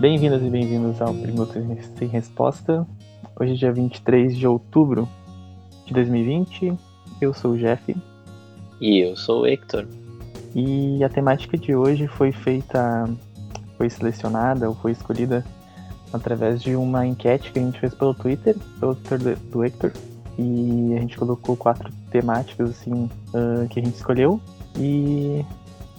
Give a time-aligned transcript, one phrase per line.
[0.00, 2.86] Bem-vindas e bem-vindos ao Perguntas Sem Resposta.
[3.34, 5.08] Hoje é dia 23 de outubro
[5.86, 6.72] de 2020.
[7.20, 7.96] Eu sou o Jeff.
[8.80, 9.88] E eu sou o Hector.
[10.54, 13.10] E a temática de hoje foi feita,
[13.76, 15.44] foi selecionada ou foi escolhida
[16.12, 19.90] através de uma enquete que a gente fez pelo Twitter, pelo Twitter do Hector.
[20.38, 24.40] E a gente colocou quatro temáticas assim uh, que a gente escolheu.
[24.78, 25.44] E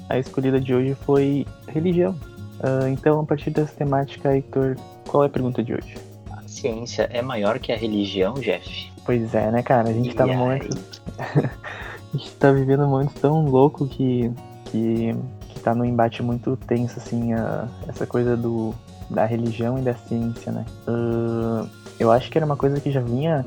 [0.08, 2.16] a escolhida de hoje foi religião.
[2.60, 4.76] Uh, então, a partir dessa temática, Heitor,
[5.08, 5.96] qual é a pergunta de hoje?
[6.32, 8.92] A ciência é maior que a religião, Jeff?
[9.06, 9.90] Pois é, né, cara?
[9.90, 10.78] A gente e tá num momento.
[11.18, 14.32] a gente tá vivendo um momento tão louco que,
[14.66, 15.16] que,
[15.50, 18.74] que tá num embate muito tenso, assim, a, essa coisa do,
[19.10, 20.66] da religião e da ciência, né?
[20.88, 21.68] Uh,
[22.00, 23.46] eu acho que era uma coisa que já vinha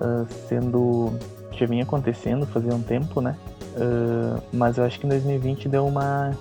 [0.00, 1.12] uh, sendo.
[1.52, 3.36] já vinha acontecendo fazia um tempo, né?
[3.76, 6.32] Uh, mas eu acho que em 2020 deu uma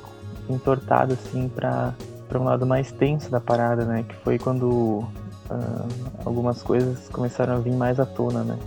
[0.50, 1.94] entortada assim para
[2.34, 4.04] para um lado mais tenso da parada, né?
[4.10, 5.88] Que foi quando uh,
[6.26, 8.58] algumas coisas começaram a vir mais à tona, né?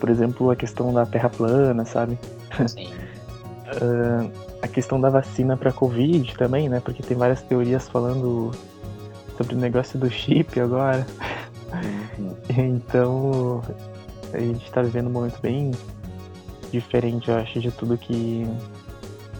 [0.00, 2.18] Por exemplo, a questão da Terra plana, sabe?
[2.66, 2.88] Sim.
[2.88, 6.80] uh, a questão da vacina para Covid também, né?
[6.80, 8.50] Porque tem várias teorias falando
[9.36, 11.06] sobre o negócio do chip agora.
[12.18, 12.76] Uhum.
[12.76, 13.62] então,
[14.32, 15.72] a gente está vivendo um momento bem
[16.72, 18.46] diferente, eu acho, de tudo que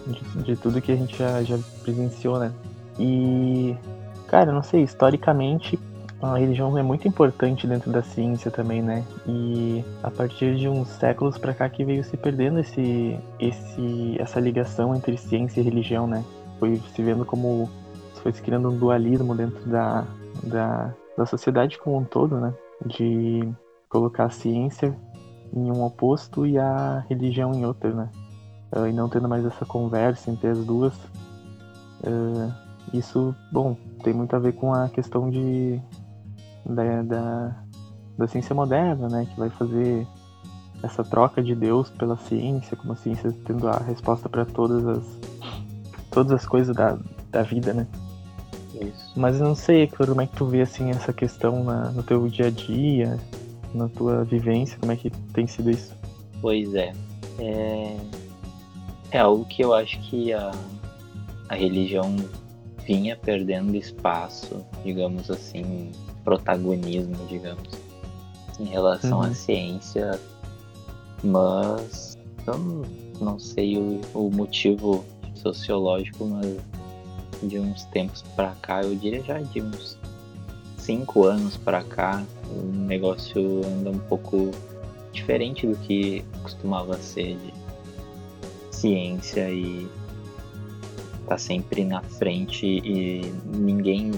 [0.07, 2.53] de, de, tudo que a gente já, já presenciou, né?
[2.99, 3.77] E,
[4.29, 5.79] cara, não sei, historicamente
[6.21, 9.05] a religião é muito importante dentro da ciência também, né?
[9.27, 14.41] E a partir de uns séculos para cá que veio se perdendo esse, esse, essa
[14.41, 16.25] ligação entre ciência e religião, né?
[16.59, 17.69] Foi se vendo como
[18.23, 20.05] foi se criando um dualismo dentro da,
[20.43, 22.55] da, da sociedade como um todo, né?
[22.85, 23.47] De
[23.89, 24.97] colocar a ciência
[25.53, 28.09] em um oposto e a religião em outro, né?
[28.75, 30.95] Uh, e não tendo mais essa conversa entre as duas.
[32.03, 35.81] Uh, isso, bom, tem muito a ver com a questão de
[36.65, 37.57] da, da,
[38.19, 39.27] da ciência moderna, né?
[39.27, 40.07] Que vai fazer
[40.83, 45.05] essa troca de Deus pela ciência, como a ciência tendo a resposta para todas as
[46.11, 46.99] todas as coisas da,
[47.31, 47.87] da vida, né?
[48.81, 49.13] Isso.
[49.17, 52.27] Mas eu não sei, como é que tu vê assim essa questão na, no teu
[52.29, 53.19] dia a dia,
[53.75, 55.95] na tua vivência, como é que tem sido isso?
[56.41, 56.93] Pois é.
[57.39, 57.97] É,
[59.11, 60.51] é algo que eu acho que a,
[61.49, 62.17] a religião
[62.87, 65.91] vinha perdendo espaço, digamos assim,
[66.25, 67.69] protagonismo, digamos,
[68.61, 69.25] em relação uhum.
[69.25, 70.21] à ciência,
[71.23, 72.17] mas
[72.47, 72.87] eu
[73.21, 75.05] não sei o, o motivo
[75.35, 76.57] sociológico, mas
[77.43, 79.99] de uns tempos para cá, eu diria já de uns
[80.79, 84.53] cinco anos para cá, o negócio anda um pouco
[85.13, 87.53] diferente do que costumava ser de
[88.71, 89.89] ciência e
[91.27, 94.13] tá sempre na frente e ninguém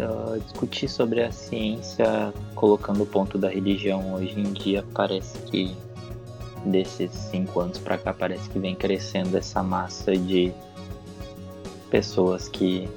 [0.00, 5.76] uh, discutir sobre a ciência colocando o ponto da religião hoje em dia parece que
[6.64, 10.52] desses cinco anos para cá parece que vem crescendo essa massa de
[11.90, 12.88] pessoas que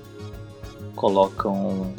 [0.96, 1.94] colocam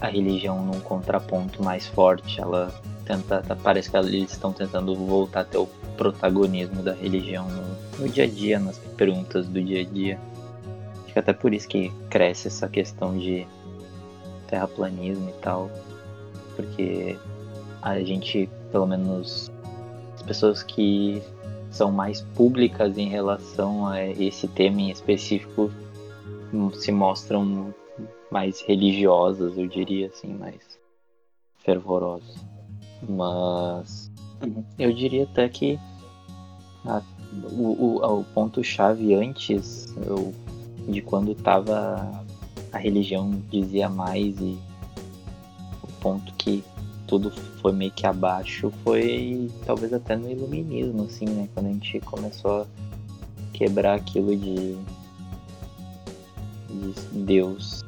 [0.00, 2.40] a religião num contraponto mais forte.
[2.40, 2.72] Ela
[3.04, 5.66] tenta, parece que eles estão tentando voltar até o
[5.96, 7.65] protagonismo da religião no,
[7.98, 10.18] no dia a dia, nas perguntas do dia a dia.
[11.04, 13.46] Acho que até por isso que cresce essa questão de
[14.46, 15.70] terraplanismo e tal,
[16.54, 17.18] porque
[17.82, 19.50] a gente, pelo menos
[20.14, 21.22] as pessoas que
[21.70, 25.70] são mais públicas em relação a esse tema em específico
[26.74, 27.74] se mostram
[28.30, 30.78] mais religiosas, eu diria assim, mais
[31.58, 32.36] fervorosas.
[33.08, 34.10] Mas
[34.78, 35.78] eu diria até que
[36.84, 37.02] a,
[37.44, 40.32] o, o, o ponto-chave antes eu,
[40.88, 42.24] de quando tava
[42.72, 44.58] a religião dizia mais e
[45.82, 46.62] o ponto que
[47.06, 47.30] tudo
[47.60, 51.48] foi meio que abaixo foi talvez até no iluminismo, assim, né?
[51.54, 52.66] Quando a gente começou a
[53.52, 54.76] quebrar aquilo de,
[56.68, 57.84] de Deus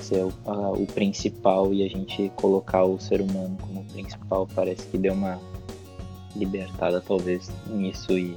[0.00, 4.86] ser o, a, o principal e a gente colocar o ser humano como principal, parece
[4.88, 5.38] que deu uma
[6.34, 8.36] libertada talvez nisso e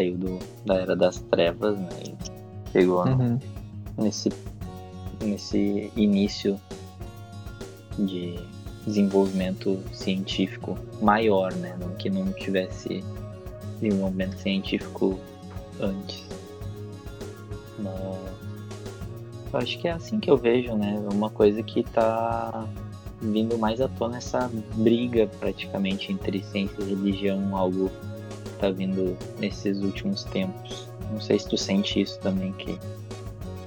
[0.00, 1.88] saiu do, da era das trevas, né?
[2.06, 3.38] E pegou uhum.
[3.98, 4.30] nesse,
[5.22, 6.58] nesse início
[7.98, 8.38] de
[8.86, 11.76] desenvolvimento científico maior, né?
[11.98, 13.04] Que não tivesse
[13.80, 15.18] desenvolvimento científico
[15.80, 16.26] antes.
[17.78, 17.94] Mas
[19.52, 20.98] eu acho que é assim que eu vejo, né?
[21.12, 22.66] Uma coisa que tá
[23.20, 27.90] vindo mais à tona essa briga praticamente entre ciência e religião, algo
[28.60, 30.88] tá vindo nesses últimos tempos.
[31.10, 32.78] Não sei se tu sente isso também, que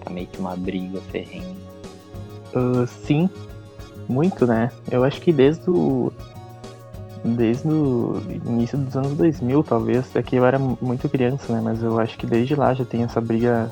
[0.04, 1.56] tá meio que uma briga ferrenha.
[2.56, 3.30] Uh, sim,
[4.07, 4.72] muito, né?
[4.90, 6.12] Eu acho que desde o.
[7.25, 10.16] Desde o início dos anos 2000, talvez.
[10.16, 11.62] É que eu era muito criança, né?
[11.63, 13.72] Mas eu acho que desde lá já tem essa briga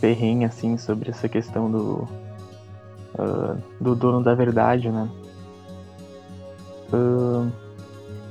[0.00, 2.08] ferrenha, assim, sobre essa questão do.
[3.18, 5.08] Uh, do dono da verdade, né?
[6.92, 7.50] Uh,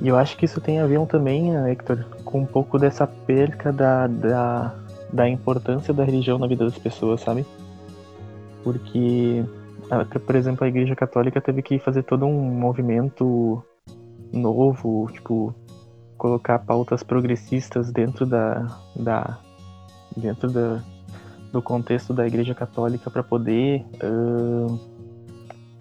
[0.00, 3.72] e eu acho que isso tem a ver também, Hector, com um pouco dessa perca
[3.72, 4.74] da, da,
[5.12, 7.46] da importância da religião na vida das pessoas, sabe?
[8.62, 9.44] Porque
[10.26, 13.62] por exemplo, a Igreja Católica teve que fazer todo um movimento
[14.32, 15.54] novo, tipo,
[16.18, 18.66] colocar pautas progressistas dentro da,
[18.96, 19.38] da
[20.16, 20.82] dentro da,
[21.52, 24.78] do contexto da Igreja Católica para poder, uh,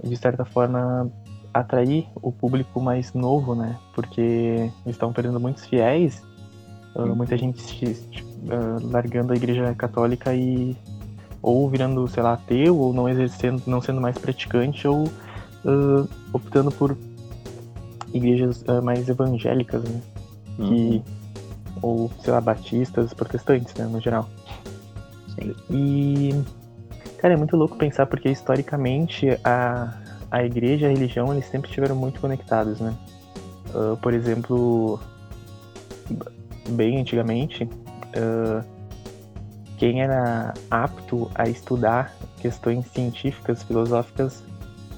[0.04, 1.12] de certa forma,
[1.60, 3.78] atrair o público mais novo, né?
[3.94, 6.22] Porque eles estão perdendo muitos fiéis,
[6.94, 10.76] uh, muita gente uh, largando a Igreja Católica e
[11.42, 16.72] ou virando, sei lá, ateu, ou não exercendo, não sendo mais praticante, ou uh, optando
[16.72, 16.98] por
[18.14, 20.02] igrejas mais evangélicas, né?
[20.58, 20.68] Uhum.
[20.68, 21.04] Que,
[21.82, 24.28] ou, sei lá, batistas, protestantes, né, no geral.
[25.36, 25.54] Sim.
[25.70, 26.44] E,
[27.20, 29.94] cara, é muito louco pensar porque historicamente a,
[30.36, 32.94] a igreja e a religião eles sempre estiveram muito conectados, né?
[33.74, 35.00] Uh, por exemplo,
[36.72, 38.62] bem antigamente, uh,
[39.78, 44.44] quem era apto a estudar questões científicas, filosóficas,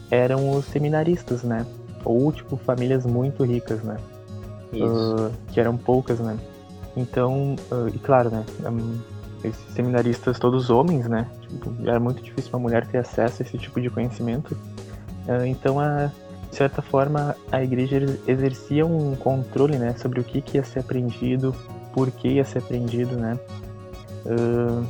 [0.09, 1.67] eram os seminaristas, né?
[2.03, 3.97] Ou, tipo, famílias muito ricas, né?
[4.73, 6.35] Uh, que eram poucas, né?
[6.95, 8.43] Então, uh, e claro, né?
[8.65, 8.99] Um,
[9.43, 11.29] esses seminaristas, todos homens, né?
[11.41, 14.57] Tipo, era muito difícil uma mulher ter acesso a esse tipo de conhecimento.
[15.27, 16.11] Uh, então, a,
[16.49, 17.97] de certa forma, a igreja
[18.27, 19.93] exercia um controle, né?
[19.97, 21.55] Sobre o que, que ia ser aprendido,
[21.93, 23.37] por que ia ser aprendido, né?
[24.25, 24.85] Uh,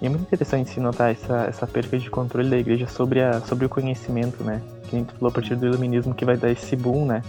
[0.00, 3.40] e é muito interessante se notar essa, essa perda de controle da igreja sobre, a,
[3.40, 4.60] sobre o conhecimento, né?
[4.88, 7.22] Que a gente falou a partir do iluminismo que vai dar esse boom, né?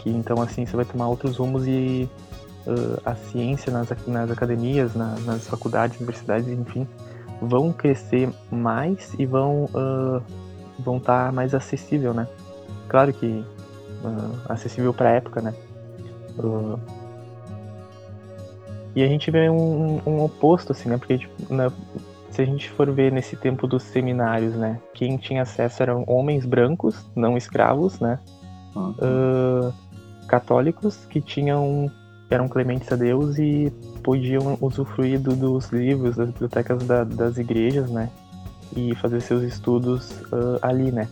[0.00, 2.08] Que então assim você vai tomar outros rumos e
[2.66, 6.86] uh, a ciência nas, nas academias, na, nas faculdades, universidades, enfim,
[7.40, 10.20] vão crescer mais e vão uh,
[10.78, 12.26] vão estar tá mais acessível, né?
[12.88, 15.54] Claro que uh, acessível para a época, né?
[16.38, 16.78] Uh,
[18.94, 20.96] e a gente vê um, um oposto, assim, né?
[20.96, 21.70] Porque, tipo, na,
[22.30, 24.80] se a gente for ver nesse tempo dos seminários, né?
[24.94, 28.18] Quem tinha acesso eram homens brancos, não escravos, né?
[28.74, 28.90] Uhum.
[28.92, 29.72] Uh,
[30.26, 31.90] católicos que tinham
[32.28, 37.90] eram clementes a Deus e podiam usufruir do, dos livros, das bibliotecas da, das igrejas,
[37.90, 38.10] né?
[38.74, 41.08] E fazer seus estudos uh, ali, né?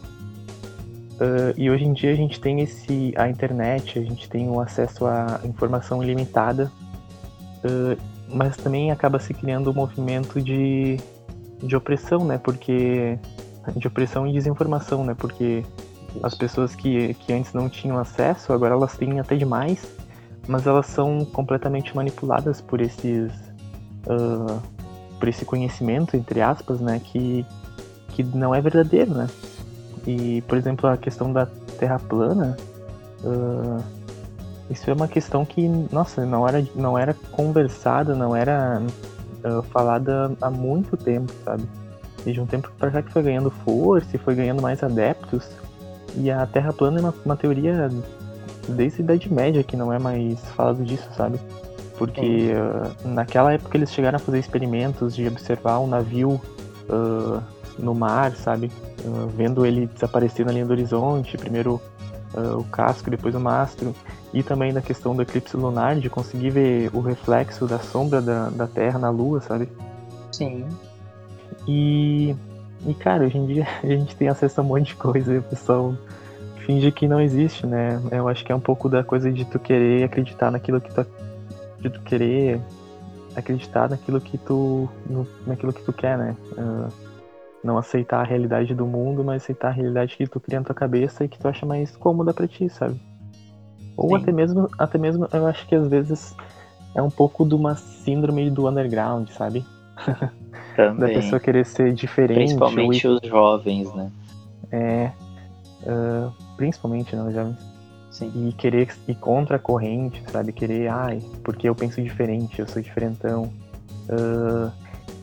[1.15, 4.61] Uh, e hoje em dia a gente tem esse a internet, a gente tem o
[4.61, 6.71] acesso à informação ilimitada
[7.65, 7.99] Uh,
[8.29, 10.99] mas também acaba se criando um movimento de,
[11.63, 12.37] de opressão, né?
[12.37, 13.19] Porque
[13.75, 15.15] de opressão e desinformação, né?
[15.15, 15.65] Porque
[16.23, 19.87] as pessoas que, que antes não tinham acesso, agora elas têm até demais,
[20.47, 23.33] mas elas são completamente manipuladas por esses
[24.07, 24.61] uh,
[25.25, 27.01] por esse conhecimento entre aspas, né?
[27.03, 27.47] Que
[28.11, 29.27] que não é verdadeiro, né?
[30.07, 31.47] E por exemplo a questão da
[31.79, 32.57] Terra plana
[33.25, 33.83] uh,
[34.71, 38.83] isso é uma questão que, nossa, não era, não era conversada, não era
[39.45, 41.65] uh, falada há muito tempo, sabe?
[42.25, 45.47] Desde um tempo para cá que foi ganhando força e foi ganhando mais adeptos.
[46.17, 47.91] E a Terra plana é uma, uma teoria
[48.69, 51.39] desde a Idade Média que não é mais falado disso, sabe?
[51.99, 56.41] Porque uh, naquela época eles chegaram a fazer experimentos de observar um navio
[56.89, 57.43] uh,
[57.79, 58.71] no mar, sabe?
[59.05, 61.81] Uh, vendo ele desaparecer na linha do horizonte, primeiro
[62.59, 63.95] o casco, depois o mastro
[64.33, 68.51] e também da questão do eclipse lunar, de conseguir ver o reflexo da sombra da,
[68.51, 69.69] da Terra na Lua, sabe?
[70.33, 70.67] Sim.
[71.69, 72.35] E,
[72.85, 75.39] e, cara, hoje em dia a gente tem acesso a um monte de coisa e
[75.39, 75.95] o pessoal
[76.67, 78.01] finge que não existe, né?
[78.11, 81.07] Eu acho que é um pouco da coisa de tu querer acreditar naquilo que tu.
[81.85, 82.61] De tu querer
[83.37, 84.89] acreditar naquilo que tu.
[85.09, 86.37] No, naquilo que tu quer, né?
[86.53, 86.89] Uh,
[87.63, 90.75] não aceitar a realidade do mundo, mas aceitar a realidade que tu cria na tua
[90.75, 93.01] cabeça e que tu acha mais cômoda para ti, sabe?
[93.97, 94.17] Ou Sim.
[94.17, 96.35] até mesmo, até mesmo, eu acho que às vezes
[96.95, 99.65] é um pouco de uma síndrome do underground, sabe?
[100.77, 102.37] Da pessoa querer ser diferente.
[102.37, 103.15] Principalmente ou...
[103.15, 104.11] os jovens, né?
[104.73, 105.13] É.
[105.87, 107.74] Uh, principalmente, né, os jovens.
[108.15, 108.31] Sim.
[108.49, 110.53] E querer ir contra a corrente, sabe?
[110.53, 113.53] Querer, ai, porque eu penso diferente, eu sou diferentão.
[114.09, 114.71] Uh,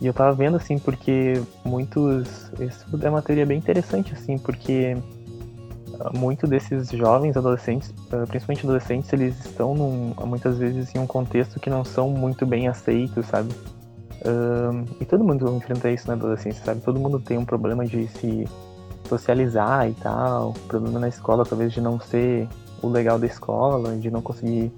[0.02, 2.52] e eu tava vendo, assim, porque muitos.
[2.60, 4.98] Isso é uma teoria bem interessante, assim, porque
[6.14, 11.60] muito desses jovens adolescentes, ah, principalmente adolescentes, eles estão num, muitas vezes em um contexto
[11.60, 13.54] que não são muito bem aceitos, sabe?
[14.26, 16.82] Um, e todo mundo enfrenta isso na adolescência, sabe?
[16.82, 18.48] Todo mundo tem um problema de se
[19.08, 22.48] socializar e tal, problema na escola talvez de não ser
[22.82, 24.72] o legal da escola, de não conseguir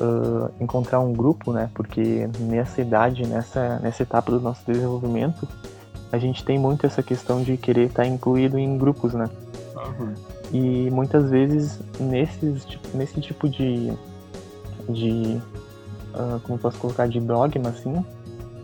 [0.00, 1.70] uh, encontrar um grupo, né?
[1.74, 5.46] Porque nessa idade, nessa, nessa etapa do nosso desenvolvimento,
[6.12, 9.28] a gente tem muito essa questão de querer estar incluído em grupos, né?
[9.76, 10.14] Uhum.
[10.52, 13.92] E muitas vezes nesses, nesse tipo de,
[14.88, 15.40] de
[16.14, 18.04] uh, como posso colocar, de dogma, assim,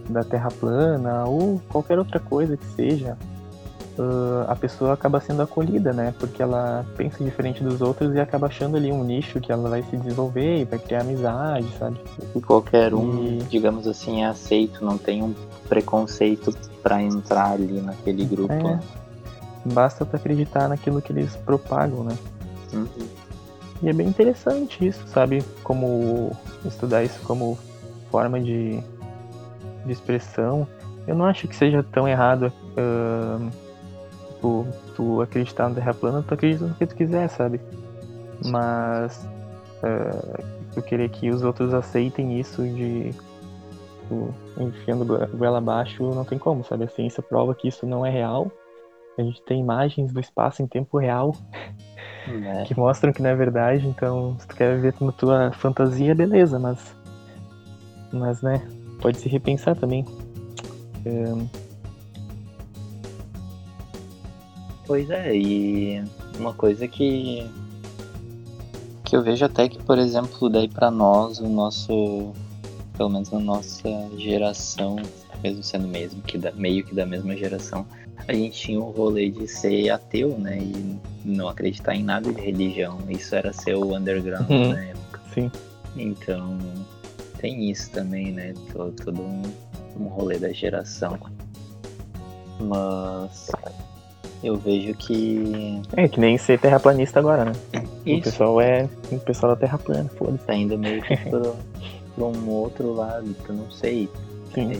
[0.08, 3.16] da Terra plana ou qualquer outra coisa que seja,
[3.98, 6.14] uh, a pessoa acaba sendo acolhida, né?
[6.18, 9.82] Porque ela pensa diferente dos outros e acaba achando ali um nicho que ela vai
[9.82, 11.98] se desenvolver e vai criar amizade, sabe?
[12.34, 13.38] E qualquer um, e...
[13.48, 15.34] digamos assim, é aceito, não tem um
[15.68, 18.52] preconceito para entrar ali naquele grupo.
[18.52, 18.78] É,
[19.64, 22.16] basta tu acreditar naquilo que eles propagam, né?
[22.72, 22.86] Uhum.
[23.82, 25.42] E é bem interessante isso, sabe?
[25.62, 26.32] Como
[26.64, 27.58] estudar isso como
[28.10, 28.80] forma de,
[29.84, 30.66] de expressão.
[31.06, 33.50] Eu não acho que seja tão errado uh,
[34.46, 37.60] tu, tu acreditar no Terra plana, tu acredita no que tu quiser, sabe?
[38.44, 39.28] Mas
[39.82, 40.44] uh,
[40.76, 43.10] eu querer que os outros aceitem isso de
[44.02, 45.04] tipo, enfiando
[45.36, 46.84] goela abaixo, não tem como, sabe?
[46.84, 48.50] A ciência prova que isso não é real.
[49.18, 51.34] A gente tem imagens do espaço em tempo real
[52.28, 52.64] é.
[52.64, 56.58] que mostram que não é verdade, então se tu quer ver na tua fantasia, beleza,
[56.58, 56.94] mas.
[58.12, 58.62] Mas né,
[59.00, 60.04] pode se repensar também.
[61.04, 61.65] É,
[64.86, 66.04] Pois é, e
[66.38, 67.48] uma coisa que
[69.06, 72.32] que eu vejo até que, por exemplo, daí para nós, o nosso,
[72.96, 73.88] pelo menos na nossa
[74.18, 74.96] geração,
[75.42, 77.86] mesmo sendo mesmo que da, meio que da mesma geração,
[78.26, 82.40] a gente tinha o rolê de ser ateu, né, e não acreditar em nada de
[82.40, 82.98] religião.
[83.08, 84.72] Isso era ser o underground uhum.
[84.72, 85.20] na época.
[85.32, 85.50] Sim.
[85.96, 86.58] Então,
[87.38, 89.42] tem isso também, né, todo, todo um,
[90.00, 91.16] um rolê da geração.
[92.58, 93.50] Mas
[94.42, 95.80] eu vejo que.
[95.96, 97.52] É, que nem ser terraplanista agora, né?
[98.04, 98.20] Isso.
[98.20, 98.88] O pessoal é.
[99.10, 100.44] O pessoal da terra plana, foda-se.
[100.44, 101.56] Tá indo meio que pro,
[102.14, 104.08] pro um outro lado, que eu não sei.
[104.54, 104.72] Sim.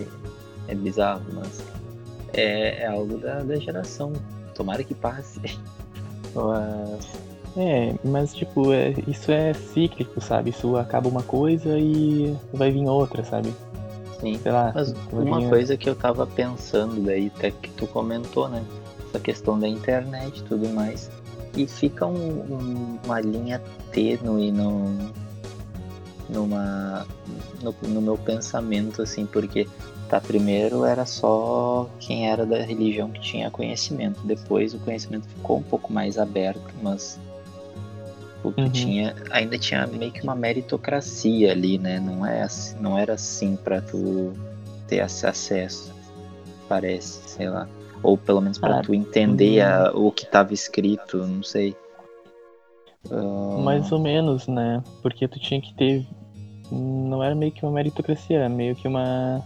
[0.69, 1.63] É, é bizarro, mas
[2.33, 4.13] é, é algo da, da geração.
[4.55, 5.41] Tomara que passe.
[6.35, 7.27] Mas.
[7.59, 10.51] É, mas tipo, é, isso é cíclico, sabe?
[10.51, 13.51] Isso acaba uma coisa e vai vir outra, sabe?
[14.21, 14.39] Sim.
[14.43, 15.49] Sei lá, mas uma vir...
[15.49, 18.63] coisa que eu tava pensando daí, até que tu comentou, né?
[19.17, 21.11] Essa questão da internet e tudo mais.
[21.57, 25.13] E fica um, um, uma linha tênue no,
[26.29, 27.07] numa,
[27.63, 29.67] no, no meu pensamento, assim, porque
[30.09, 35.59] tá, primeiro era só quem era da religião que tinha conhecimento, depois o conhecimento ficou
[35.59, 37.19] um pouco mais aberto, mas
[38.45, 38.71] o que uhum.
[38.71, 41.99] tinha ainda tinha meio que uma meritocracia ali, né?
[41.99, 44.35] Não é assim, não era assim para tu
[44.87, 45.93] ter esse acesso,
[46.69, 47.67] parece, sei lá.
[48.07, 51.75] Ou pelo menos para ah, tu entender a, o que estava escrito, não sei.
[53.11, 53.59] Uh...
[53.59, 54.81] Mais ou menos, né?
[55.03, 56.07] Porque tu tinha que ter.
[56.71, 59.45] Não era meio que uma meritocracia, era meio que uma.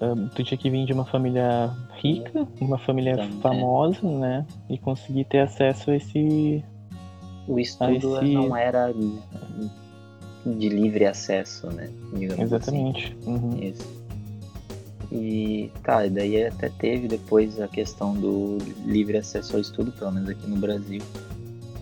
[0.00, 4.46] Uh, tu tinha que vir de uma família rica, uma família então, famosa, né?
[4.70, 6.64] E conseguir ter acesso a esse.
[7.46, 8.32] O estudo esse...
[8.32, 8.94] não era
[10.46, 11.90] de livre acesso, né?
[12.14, 13.14] Digamos Exatamente.
[13.20, 13.30] Assim.
[13.30, 13.58] Uhum.
[13.60, 14.01] Isso.
[15.12, 20.30] E tá, daí até teve depois a questão do livre acesso ao estudo, pelo menos
[20.30, 21.02] aqui no Brasil.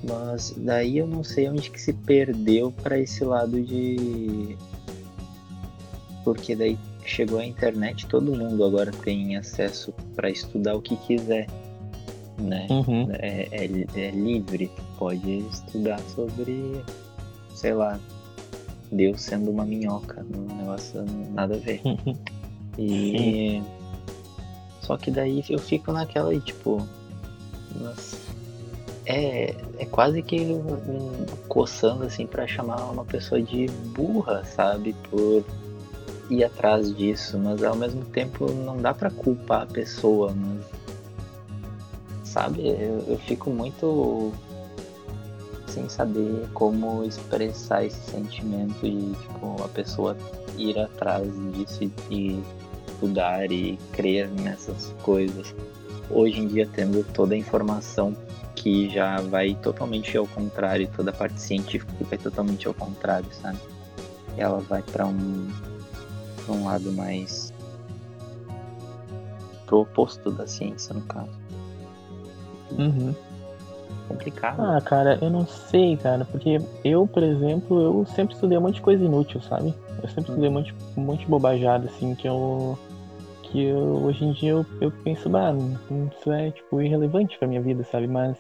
[0.03, 4.57] Mas daí eu não sei onde que se perdeu para esse lado de.
[6.25, 11.47] Porque daí chegou a internet, todo mundo agora tem acesso para estudar o que quiser.
[12.37, 12.67] Né?
[12.69, 13.11] Uhum.
[13.13, 14.69] É, é, é livre,
[14.99, 16.83] pode estudar sobre,
[17.55, 18.01] sei lá,
[18.91, 21.81] Deus sendo uma minhoca, um negócio nada a ver.
[22.79, 22.89] E.
[22.89, 23.65] Sim.
[24.83, 26.87] Só que daí eu fico naquela aí, tipo.
[29.07, 34.95] É, é quase que um, coçando assim para chamar uma pessoa de burra, sabe?
[35.09, 35.45] Por
[36.29, 40.65] ir atrás disso, mas ao mesmo tempo não dá para culpar a pessoa, mas,
[42.25, 42.69] sabe?
[42.69, 44.33] Eu, eu fico muito
[45.67, 50.17] sem saber como expressar esse sentimento e tipo a pessoa
[50.59, 52.43] ir atrás disso e
[53.01, 55.55] estudar e crer nessas coisas.
[56.11, 58.15] Hoje em dia, tendo toda a informação
[58.55, 63.27] que já vai totalmente ao contrário, toda a parte científica que vai totalmente ao contrário,
[63.33, 63.59] sabe?
[64.37, 65.49] Ela vai para um,
[66.45, 67.53] pra um lado mais
[69.65, 71.31] pro oposto da ciência, no caso.
[72.79, 73.15] Uhum.
[74.09, 74.61] Complicado.
[74.61, 78.75] Ah, cara, eu não sei, cara, porque eu, por exemplo, eu sempre estudei um monte
[78.75, 79.73] de coisa inútil, sabe?
[80.03, 82.77] Eu sempre estudei um monte, um monte de bobajada, assim, que eu
[83.51, 85.53] que eu, hoje em dia eu, eu penso, bah,
[86.17, 88.07] isso é tipo irrelevante pra minha vida, sabe?
[88.07, 88.37] Mas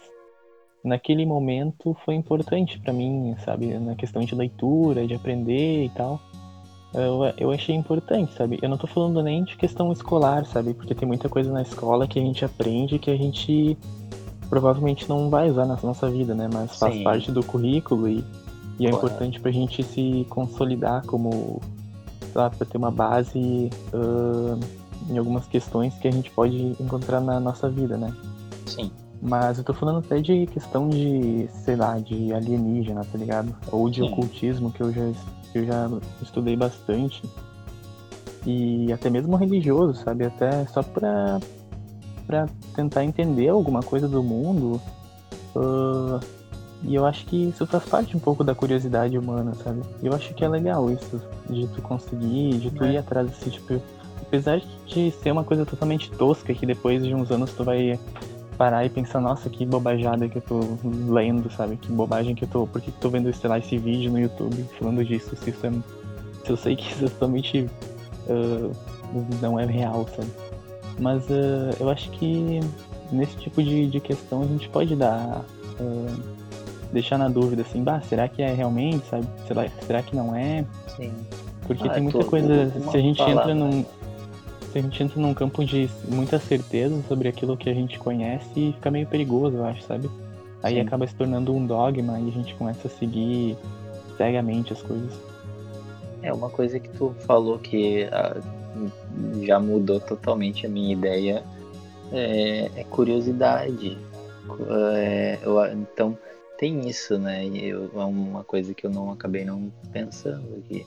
[0.85, 3.67] naquele momento foi importante para mim, sabe?
[3.79, 6.21] Na questão de leitura, de aprender e tal.
[6.93, 8.59] Eu, eu achei importante, sabe?
[8.61, 10.75] Eu não tô falando nem de questão escolar, sabe?
[10.75, 13.77] Porque tem muita coisa na escola que a gente aprende que a gente
[14.49, 16.49] provavelmente não vai usar na nossa vida, né?
[16.53, 17.05] Mas faz Sim.
[17.05, 18.25] parte do currículo e,
[18.79, 21.61] e é importante pra gente se consolidar como,
[22.21, 27.21] sei lá, pra ter uma base uh, em algumas questões que a gente pode encontrar
[27.21, 28.15] na nossa vida, né?
[28.67, 28.91] Sim.
[29.23, 33.55] Mas eu tô falando até de questão de, sei lá, de alienígena, tá ligado?
[33.71, 34.09] Ou de Sim.
[34.09, 35.13] ocultismo, que eu já,
[35.55, 35.91] eu já
[36.23, 37.23] estudei bastante.
[38.47, 40.25] E até mesmo religioso, sabe?
[40.25, 41.39] Até só pra,
[42.27, 44.81] pra tentar entender alguma coisa do mundo.
[45.55, 46.19] Uh,
[46.83, 49.83] e eu acho que isso faz parte um pouco da curiosidade humana, sabe?
[50.03, 52.93] Eu acho que é legal isso, de tu conseguir, de tu é.
[52.93, 53.81] ir atrás desse tipo.
[54.31, 57.99] Apesar de ser uma coisa totalmente tosca, que depois de uns anos tu vai
[58.57, 60.61] parar e pensar, nossa, que bobajada que eu tô
[61.09, 61.77] lendo, sabe?
[61.77, 62.65] Que bobagem que eu tô.
[62.65, 65.35] Por que, que tô vendo, sei lá, esse vídeo no YouTube falando disso?
[65.35, 65.71] Se, isso é,
[66.45, 67.69] se eu sei que isso é totalmente
[68.29, 68.71] uh,
[69.43, 70.31] não é real, sabe?
[70.97, 72.61] Mas uh, eu acho que
[73.11, 75.45] nesse tipo de, de questão a gente pode dar.
[75.81, 76.41] Uh,
[76.93, 79.27] deixar na dúvida assim, bah, será que é realmente, sabe?
[79.47, 80.65] Será, será que não é?
[80.97, 81.13] Sim.
[81.67, 82.71] Porque ah, tem muita coisa.
[82.91, 83.85] Se a gente palavra, entra num.
[84.73, 88.49] Se a gente entra num campo de muita certeza sobre aquilo que a gente conhece
[88.57, 90.09] e fica meio perigoso, eu acho, sabe?
[90.63, 90.81] Aí Sim.
[90.83, 93.57] acaba se tornando um dogma e a gente começa a seguir
[94.17, 95.13] cegamente as coisas.
[96.23, 98.37] É uma coisa que tu falou que ah,
[99.43, 101.43] já mudou totalmente a minha ideia
[102.13, 103.99] é, é curiosidade.
[104.69, 106.17] É, eu, então
[106.59, 107.47] tem isso, né?
[107.47, 110.87] Eu, é uma coisa que eu não acabei não pensando aqui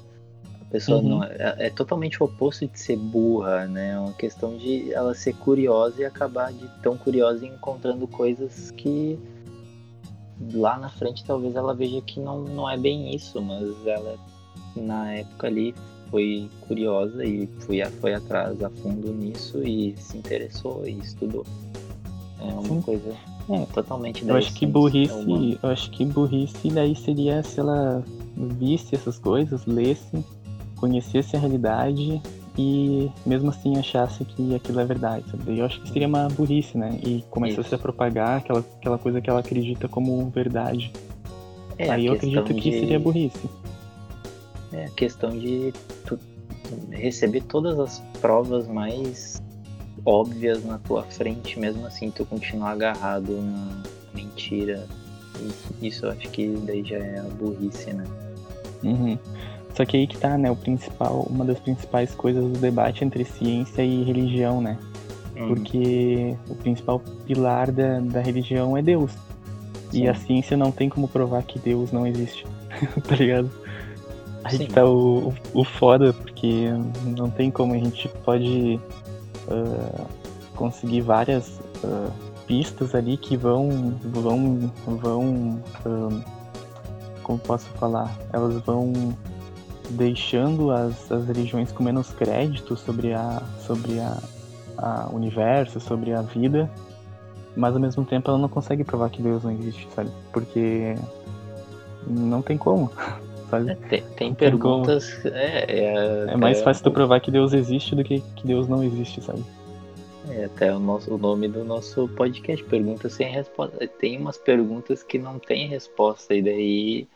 [0.73, 1.07] pessoa uhum.
[1.07, 3.91] não é, é, totalmente o oposto de ser burra, né?
[3.91, 9.19] É uma questão de ela ser curiosa e acabar de tão curiosa encontrando coisas que
[10.51, 14.15] lá na frente talvez ela veja que não, não é bem isso, mas ela
[14.75, 15.75] na época ali
[16.09, 21.45] foi curiosa e foi, foi atrás a fundo nisso e se interessou e estudou.
[22.39, 22.81] É uma Sim.
[22.81, 23.15] coisa
[23.47, 28.03] é, totalmente Eu acho que burrice, eu acho que burrice daí seria se ela
[28.35, 30.25] visse essas coisas, lesse
[30.83, 32.21] conhecesse a realidade
[32.57, 35.57] e mesmo assim achasse que aquilo é verdade, sabe?
[35.57, 36.99] Eu acho que seria uma burrice, né?
[37.01, 37.75] E começasse Isso.
[37.75, 40.91] a propagar aquela, aquela coisa que ela acredita como verdade.
[41.77, 42.79] É, Aí eu acredito que de...
[42.81, 43.49] seria burrice.
[44.73, 45.73] É a questão de
[46.91, 49.41] receber todas as provas mais
[50.05, 54.85] óbvias na tua frente, mesmo assim tu continuar agarrado na mentira.
[55.81, 58.03] Isso eu acho que daí já é a burrice, né?
[58.83, 59.17] Uhum.
[59.73, 63.25] Só que aí que tá, né, o principal, uma das principais coisas do debate entre
[63.25, 64.77] ciência e religião, né?
[65.35, 65.47] Uhum.
[65.47, 69.11] Porque o principal pilar da, da religião é Deus.
[69.91, 70.03] Sim.
[70.03, 72.45] E a ciência não tem como provar que Deus não existe,
[73.07, 73.49] tá ligado?
[74.43, 74.65] Aí Sim.
[74.65, 76.69] que tá o, o, o, foda, porque
[77.17, 78.79] não tem como a gente pode
[79.47, 80.05] uh,
[80.55, 82.11] conseguir várias uh,
[82.45, 86.23] pistas ali que vão, vão, vão, uh,
[87.23, 88.91] como posso falar, elas vão
[89.93, 94.17] deixando as, as religiões com menos crédito sobre a sobre a,
[94.77, 96.69] a universo, sobre a vida,
[97.55, 100.09] mas ao mesmo tempo ela não consegue provar que Deus não existe, sabe?
[100.31, 100.95] Porque
[102.07, 102.91] não tem como.
[103.49, 103.69] Sabe?
[103.69, 105.19] É, tem, tem perguntas.
[105.21, 108.67] Tem é, é, é, mais fácil tu provar que Deus existe do que que Deus
[108.67, 109.43] não existe, sabe?
[110.27, 113.87] É até o, nosso, o nome do nosso podcast, perguntas sem resposta.
[113.99, 117.07] Tem umas perguntas que não tem resposta, e daí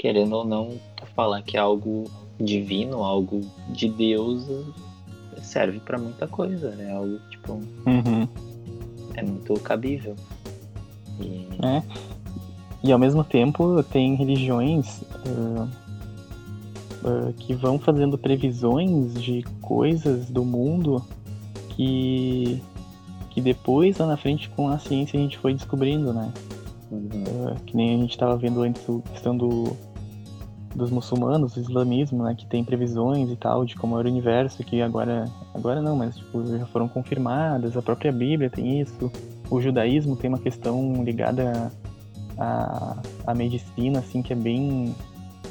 [0.00, 0.78] querendo ou não,
[1.14, 2.10] falar que é algo
[2.40, 4.46] divino, algo de Deus,
[5.42, 7.52] serve para muita coisa, é algo tipo.
[7.52, 8.26] Uhum.
[9.14, 10.16] É muito cabível.
[11.20, 11.46] E...
[11.62, 11.82] É.
[12.82, 15.68] E ao mesmo tempo tem religiões uh,
[17.06, 21.04] uh, que vão fazendo previsões de coisas do mundo
[21.76, 22.62] que,
[23.28, 26.32] que depois lá na frente com a ciência a gente foi descobrindo, né?
[26.90, 27.02] Uhum.
[27.02, 29.76] Uh, que nem a gente estava vendo antes a questão do,
[30.74, 34.62] dos muçulmanos, do islamismo, né, que tem previsões e tal de como era o universo,
[34.62, 39.10] que agora, agora não, mas tipo, já foram confirmadas, a própria Bíblia tem isso,
[39.50, 41.72] o judaísmo tem uma questão ligada
[42.38, 44.94] à, à medicina, assim, que é bem,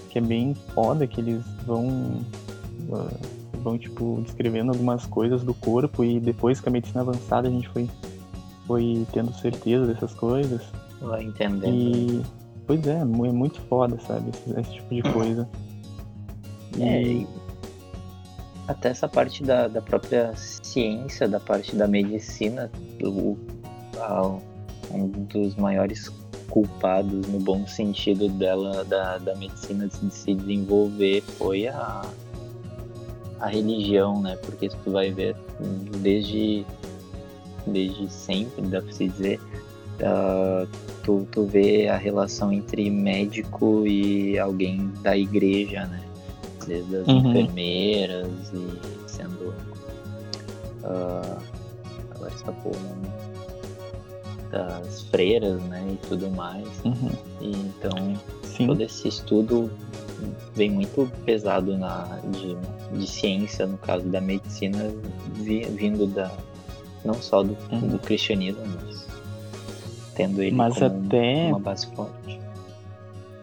[0.09, 1.85] que é bem foda, que eles vão,
[2.89, 3.09] uh,
[3.61, 7.67] vão, tipo, descrevendo algumas coisas do corpo e depois com a medicina avançada a gente
[7.67, 7.89] foi,
[8.65, 10.61] foi tendo certeza dessas coisas.
[11.01, 11.73] Vai entendendo.
[11.73, 12.38] E
[12.69, 14.29] Pois é, é muito foda, sabe?
[14.29, 15.49] Esse, esse tipo de coisa.
[16.79, 17.27] É, e...
[18.67, 22.71] até essa parte da, da própria ciência, da parte da medicina,
[23.03, 23.35] o,
[23.97, 24.37] a,
[24.91, 26.11] um dos maiores
[26.51, 32.05] culpados no bom sentido dela da, da medicina de se desenvolver foi a,
[33.39, 34.35] a religião, né?
[34.45, 35.35] Porque se tu vai ver
[36.03, 36.63] desde
[37.65, 39.39] desde sempre, dá pra se dizer,
[40.01, 40.67] uh,
[41.03, 46.01] tu, tu vê a relação entre médico e alguém da igreja, né?
[46.67, 47.29] Desde as uhum.
[47.29, 49.53] enfermeiras e sendo.
[50.83, 51.41] Uh,
[52.15, 53.09] agora escapou o nome
[54.51, 56.67] das freiras, né, e tudo mais.
[56.83, 57.11] Uhum.
[57.41, 58.67] E então Sim.
[58.67, 59.69] todo esse estudo
[60.55, 62.57] vem muito pesado na de,
[62.97, 64.91] de ciência, no caso da medicina,
[65.33, 66.31] vindo da
[67.05, 67.87] não só do, uhum.
[67.87, 69.07] do cristianismo, mas
[70.19, 72.37] tendo ele mas até, uma base forte.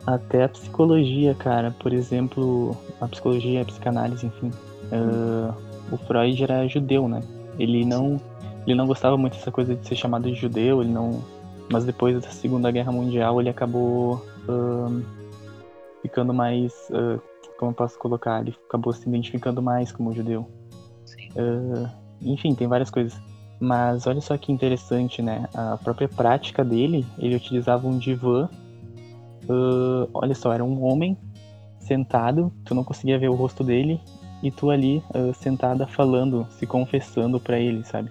[0.06, 4.52] Até a psicologia, cara, por exemplo, a psicologia, a psicanálise, enfim.
[4.92, 5.54] Uh,
[5.90, 7.22] o Freud era judeu, né?
[7.58, 8.20] Ele não
[8.66, 11.24] ele não gostava muito dessa coisa de ser chamado de judeu, ele não.
[11.72, 15.02] Mas depois da Segunda Guerra Mundial ele acabou uh,
[16.02, 16.72] ficando mais.
[16.90, 17.20] Uh,
[17.58, 18.42] como eu posso colocar?
[18.42, 20.46] Ele acabou se identificando mais como judeu.
[21.34, 21.88] Uh,
[22.20, 23.18] enfim, tem várias coisas.
[23.58, 25.48] Mas olha só que interessante, né?
[25.54, 28.48] A própria prática dele, ele utilizava um divã.
[29.48, 31.16] Uh, olha só, era um homem
[31.80, 34.00] sentado, tu não conseguia ver o rosto dele,
[34.42, 38.10] e tu ali uh, sentada falando, se confessando para ele, sabe?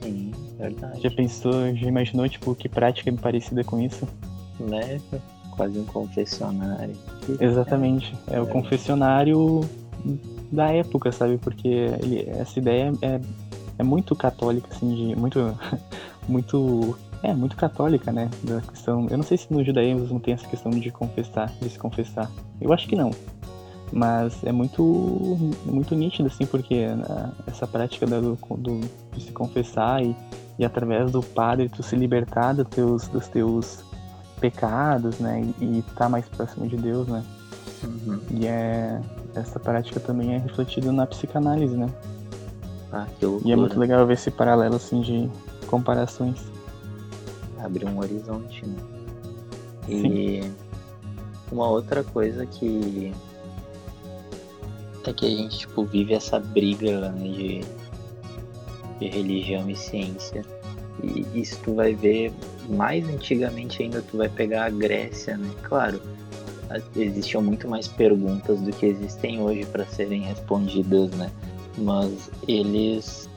[0.00, 1.02] Sim, verdade.
[1.02, 4.08] Já pensou, já imaginou, tipo, que prática parecida com isso?
[4.60, 5.00] Né?
[5.50, 6.96] Quase um confessionário.
[7.40, 8.14] Exatamente.
[8.28, 9.60] É, é o confessionário
[10.50, 11.38] da época, sabe?
[11.38, 13.20] Porque ele, essa ideia é,
[13.78, 15.16] é muito católica, assim, de.
[15.16, 15.56] Muito.
[16.28, 16.98] muito.
[17.22, 18.30] É, muito católica, né?
[18.44, 19.06] Da questão.
[19.10, 22.30] Eu não sei se no judaísmo tem essa questão de confessar, de se confessar.
[22.60, 23.10] Eu acho que não.
[23.90, 24.82] Mas é muito,
[25.64, 28.80] muito nítido, assim, porque né, essa prática do, do,
[29.12, 30.14] de se confessar e,
[30.58, 33.82] e através do padre tu se libertar dos teus, dos teus
[34.38, 35.42] pecados, né?
[35.60, 37.24] E estar tá mais próximo de Deus, né?
[37.82, 38.20] Uhum.
[38.30, 39.00] E é,
[39.34, 41.88] essa prática também é refletida na psicanálise, né?
[42.92, 43.48] Ah, que loucura.
[43.48, 45.30] E é muito legal ver esse paralelo, assim, de
[45.66, 46.40] comparações.
[47.58, 48.76] Abre um horizonte, né?
[49.88, 50.54] E Sim.
[51.50, 53.12] uma outra coisa que
[55.08, 57.60] é que a gente tipo, vive essa briga né, de,
[58.98, 60.44] de religião e ciência.
[61.02, 62.32] E isso tu vai ver
[62.68, 65.48] mais antigamente ainda, tu vai pegar a Grécia, né?
[65.62, 66.00] Claro,
[66.96, 71.30] existiam muito mais perguntas do que existem hoje para serem respondidas, né?
[71.78, 73.28] Mas eles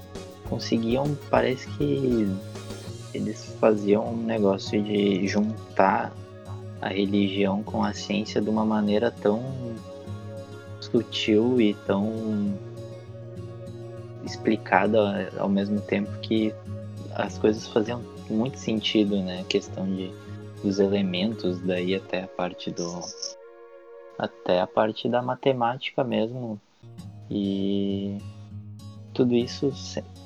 [0.50, 2.28] conseguiam, parece que
[3.14, 6.12] eles faziam um negócio de juntar
[6.82, 9.42] a religião com a ciência de uma maneira tão
[10.80, 12.58] sutil e tão
[14.24, 16.54] explicada ao mesmo tempo que
[17.14, 19.42] as coisas faziam muito sentido, né?
[19.42, 20.12] A questão de
[20.64, 23.02] dos elementos, daí até a parte do
[24.18, 26.62] até a parte da matemática mesmo
[27.32, 28.18] e
[29.14, 29.72] tudo isso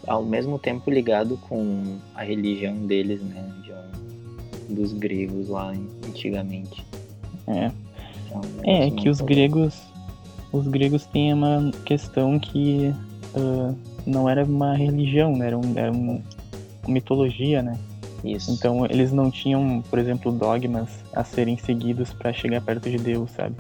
[0.08, 3.48] ao mesmo tempo ligado com a religião deles, né?
[3.64, 5.72] De um, dos gregos lá
[6.08, 6.84] antigamente.
[7.48, 7.72] É.
[8.26, 9.80] Então, é, é que os gregos
[10.52, 12.94] os gregos têm uma questão que
[13.36, 15.48] uh, não era uma religião, né?
[15.48, 16.22] Era, um, era um,
[16.84, 17.78] uma mitologia, né?
[18.24, 18.52] Isso.
[18.52, 23.30] Então eles não tinham, por exemplo, dogmas a serem seguidos para chegar perto de Deus,
[23.32, 23.56] sabe?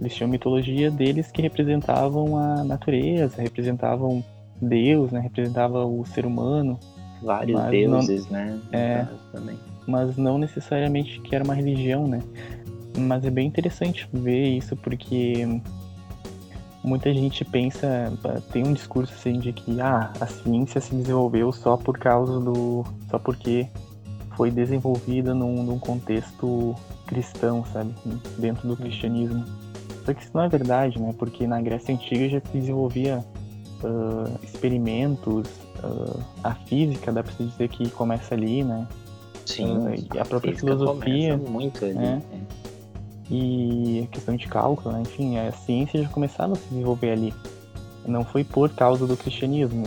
[0.00, 4.24] Eles tinham mitologia deles que representavam a natureza, representavam
[4.60, 5.20] Deus, né?
[5.20, 6.78] Representava o ser humano.
[7.22, 8.60] Vários deuses, não, né?
[8.72, 9.06] É,
[9.86, 12.22] mas não necessariamente que era uma religião, né?
[12.96, 15.46] Mas é bem interessante ver isso porque
[16.82, 18.12] muita gente pensa,
[18.52, 22.84] tem um discurso assim de que ah, a ciência se desenvolveu só por causa do.
[23.10, 23.66] só porque
[24.36, 26.74] foi desenvolvida num, num contexto
[27.06, 27.92] cristão, sabe?
[28.38, 29.44] Dentro do cristianismo.
[30.08, 31.14] Só que isso não é verdade, né?
[31.18, 33.22] Porque na Grécia Antiga já se desenvolvia
[33.84, 35.46] uh, experimentos,
[35.84, 38.88] uh, a física, dá pra se dizer que começa ali, né?
[39.44, 41.36] Sim, uh, a própria filosofia.
[41.36, 41.92] muito ali.
[41.94, 42.22] Né?
[43.30, 45.02] e a questão de cálculo, né?
[45.02, 47.34] enfim, a ciência já começava a se desenvolver ali.
[48.06, 49.86] Não foi por causa do cristianismo.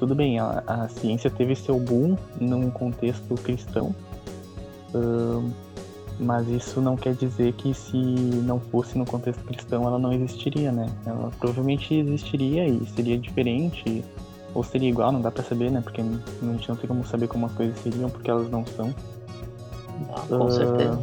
[0.00, 3.94] Tudo bem, a, a ciência teve seu boom num contexto cristão,
[4.92, 5.48] uh,
[6.20, 10.70] mas isso não quer dizer que se não fosse no contexto cristão ela não existiria,
[10.70, 10.86] né?
[11.06, 14.04] Ela provavelmente existiria e seria diferente,
[14.54, 15.80] ou seria igual, não dá para saber, né?
[15.80, 18.94] Porque a gente não tem como saber como as coisas seriam, porque elas não são.
[20.12, 20.98] Ah, com uh, certeza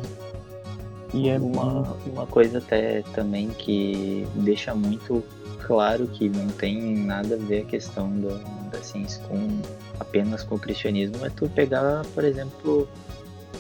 [1.14, 5.24] E é uma, uma coisa até também que deixa muito
[5.66, 8.30] claro que não tem nada a ver a questão do,
[8.72, 9.60] da ciência com
[10.00, 12.88] apenas com o cristianismo é tu pegar, por exemplo,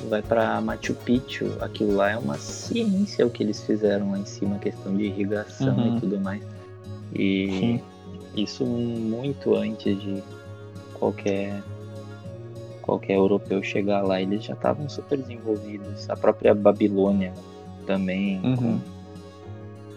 [0.10, 4.26] vai para Machu Picchu, aquilo lá é uma ciência o que eles fizeram lá em
[4.26, 5.98] cima, a questão de irrigação uhum.
[5.98, 6.44] e tudo mais.
[7.14, 7.82] E Sim.
[8.36, 10.24] isso muito antes de
[10.94, 11.64] qualquer
[12.82, 16.10] qualquer europeu chegar lá, eles já estavam super desenvolvidos.
[16.10, 17.34] A própria Babilônia
[17.86, 18.80] também, uhum.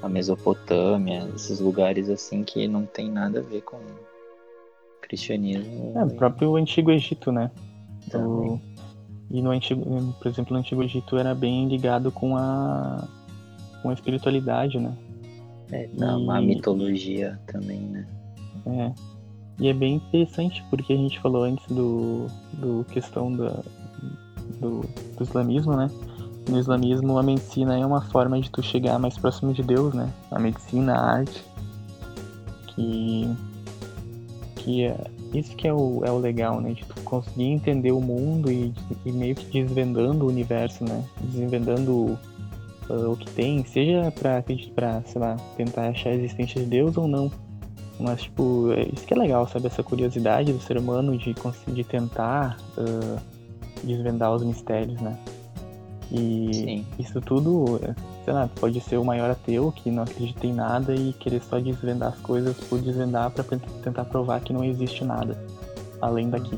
[0.03, 3.79] a Mesopotâmia, esses lugares assim que não tem nada a ver com
[5.03, 5.93] cristianismo.
[5.97, 7.51] É, o próprio Antigo Egito, né?
[8.15, 8.61] O...
[9.31, 9.85] E no antigo,
[10.21, 13.07] por exemplo, no Antigo Egito era bem ligado com a
[13.83, 14.93] com a espiritualidade, né?
[15.73, 16.31] É, não, e...
[16.31, 18.07] a mitologia também, né?
[18.67, 18.93] É.
[19.59, 23.63] E é bem interessante porque a gente falou antes do, do questão da,
[24.59, 24.81] do,
[25.17, 25.91] do islamismo, né?
[26.49, 30.11] No islamismo a medicina é uma forma de tu chegar mais próximo de Deus, né?
[30.31, 31.45] A medicina, a arte.
[32.69, 33.37] Que,
[34.57, 36.73] que é, isso que é o, é o legal, né?
[36.73, 38.73] De tu conseguir entender o mundo e,
[39.05, 41.05] e meio que desvendando o universo, né?
[41.21, 42.19] Desvendando
[42.89, 44.43] uh, o que tem, seja pra,
[44.75, 47.31] pra, sei lá, tentar achar a existência de Deus ou não
[48.01, 49.67] mas, tipo, é isso que é legal, sabe?
[49.67, 51.35] Essa curiosidade do ser humano de,
[51.69, 53.21] de tentar uh,
[53.85, 55.19] desvendar os mistérios, né?
[56.11, 56.87] E Sim.
[56.99, 57.79] isso tudo,
[58.31, 61.59] sei lá, pode ser o maior ateu que não acredita em nada e querer só
[61.59, 63.43] desvendar as coisas por desvendar para
[63.83, 65.37] tentar provar que não existe nada
[66.01, 66.57] além daqui.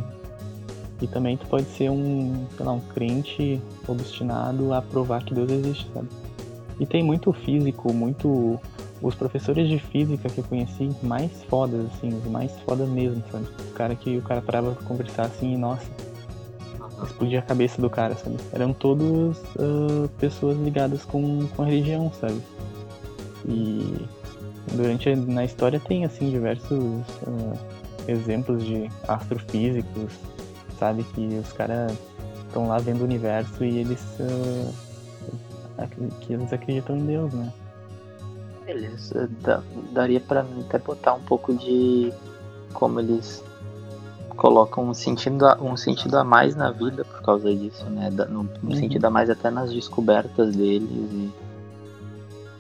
[1.01, 3.59] E também tu pode ser um, sei lá, um crente
[3.89, 6.09] obstinado a provar que Deus existe, sabe?
[6.79, 8.61] E tem muito físico, muito
[9.01, 13.47] os professores de física que eu conheci mais fodas, assim, os mais fodas mesmo, sabe?
[13.71, 15.91] O cara que o cara parava pra conversar assim nossa,
[17.05, 18.37] explodia a cabeça do cara, sabe?
[18.53, 22.41] Eram todos uh, pessoas ligadas com, com a religião, sabe?
[23.47, 24.07] E
[24.75, 27.59] durante na história tem assim diversos uh,
[28.07, 30.13] exemplos de astrofísicos,
[30.79, 31.05] sabe?
[31.15, 31.93] Que os caras
[32.47, 34.73] estão lá vendo o universo e eles uh,
[36.21, 37.53] que eles acreditam em Deus, né?
[38.65, 39.29] Beleza,
[39.93, 42.13] daria para até botar um pouco de
[42.73, 43.43] como eles
[44.43, 48.11] colocam um sentido, a, um sentido a mais na vida por causa disso, né?
[48.11, 48.75] No, um uhum.
[48.75, 51.31] sentido a mais até nas descobertas deles e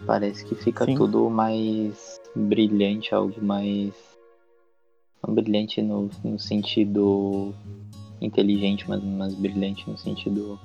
[0.07, 0.95] parece que fica Sim.
[0.95, 3.92] tudo mais brilhante, algo mais
[5.27, 7.53] não brilhante no, no sentido
[8.21, 10.61] inteligente, mas, mas brilhante no sentido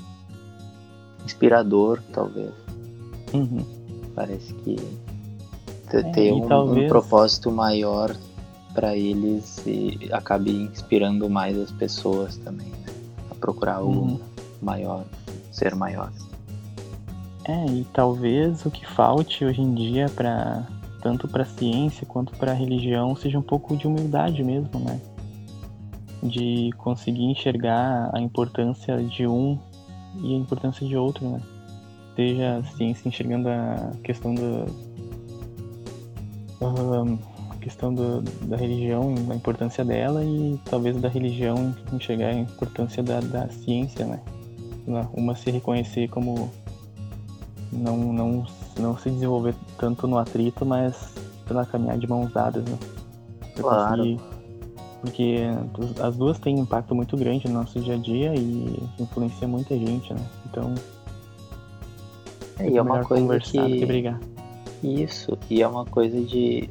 [1.26, 2.54] inspirador, talvez.
[3.34, 3.66] Uhum.
[4.14, 4.76] Parece que
[5.90, 6.86] ter, é, um, talvez...
[6.86, 8.16] um, propósito maior
[8.78, 12.94] para eles e acabe inspirando mais as pessoas também, né?
[13.32, 14.20] A procurar algo uhum.
[14.62, 15.04] maior,
[15.52, 16.12] ser maior.
[17.46, 20.64] É, e talvez o que falte hoje em dia para
[21.02, 25.02] tanto para a ciência quanto para a religião seja um pouco de humildade mesmo, né?
[26.22, 29.58] De conseguir enxergar a importância de um
[30.22, 31.42] e a importância de outro, né?
[32.16, 34.66] Seja a ciência enxergando a questão do,
[37.68, 43.20] questão do, da religião, a importância dela e talvez da religião enxergar a importância da,
[43.20, 44.22] da ciência, né?
[45.14, 46.50] Uma se reconhecer como
[47.74, 48.46] não, não,
[48.80, 51.14] não se desenvolver tanto no atrito, mas
[51.46, 52.78] pela caminhar de mãos dadas, né?
[53.60, 54.18] Claro.
[55.02, 55.48] porque
[56.02, 59.78] as duas têm um impacto muito grande no nosso dia a dia e influencia muita
[59.78, 60.26] gente, né?
[60.46, 60.74] Então.
[62.60, 63.60] É, e é uma coisa que...
[63.60, 64.18] que brigar.
[64.82, 66.70] Isso, e é uma coisa de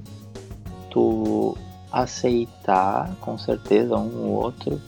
[0.97, 1.55] tu
[1.93, 4.81] aceitar com certeza um ou outro,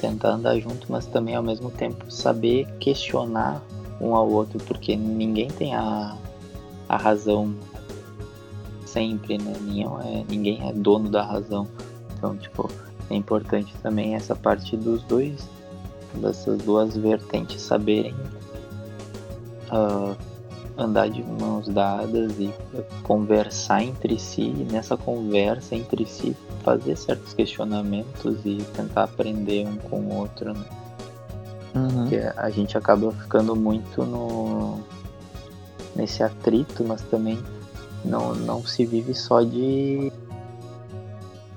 [0.00, 3.60] tentar andar junto, mas também ao mesmo tempo saber questionar
[4.00, 6.16] um ao outro, porque ninguém tem a,
[6.88, 7.54] a razão
[8.86, 9.52] sempre, né?
[9.60, 11.68] Ninguém é, ninguém é dono da razão.
[12.16, 12.70] Então, tipo,
[13.10, 15.46] é importante também essa parte dos dois,
[16.14, 18.14] dessas duas vertentes saberem
[19.70, 20.16] uh,
[20.80, 22.52] andar de mãos dadas e
[23.02, 29.76] conversar entre si, e nessa conversa entre si fazer certos questionamentos e tentar aprender um
[29.76, 30.64] com o outro, né?
[31.74, 31.88] Uhum.
[31.88, 34.80] Porque a gente acaba ficando muito no
[35.94, 37.38] nesse atrito, mas também
[38.04, 40.10] não, não se vive só de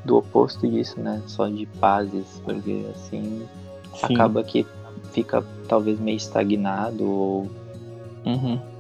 [0.03, 1.21] do oposto disso, né?
[1.27, 3.47] Só de pazes, porque assim
[3.95, 4.13] Sim.
[4.13, 4.65] acaba que
[5.12, 7.51] fica talvez meio estagnado ou
[8.25, 8.72] uhum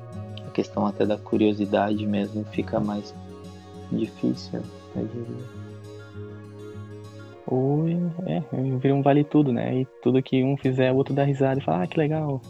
[0.53, 3.13] questão até da curiosidade mesmo fica mais
[3.91, 4.61] difícil,
[4.95, 5.63] eu diria.
[7.45, 7.87] Ou
[8.25, 8.41] é,
[8.79, 9.81] vira um vale tudo, né?
[9.81, 12.41] E tudo que um fizer, o outro dá risada e fala, ah, que legal.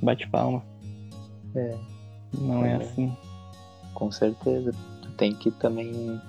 [0.00, 0.62] Bate palma.
[1.54, 1.76] É.
[2.38, 3.14] Não é, é assim.
[3.94, 4.72] Com certeza.
[5.02, 6.20] Tu tem que também